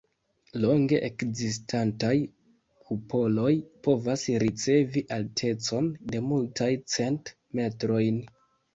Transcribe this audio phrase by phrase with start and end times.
[0.61, 2.13] Longe ekzistantaj
[2.89, 3.53] kupoloj
[3.89, 8.23] povas ricevi altecon de multaj cent metrojn.